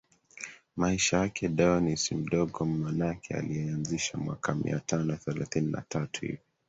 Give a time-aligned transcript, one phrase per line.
[0.77, 6.39] Maisha yake Dionisi Mdogo mmonaki aliyeanzisha mwaka mia tano thelathini na tatu hivi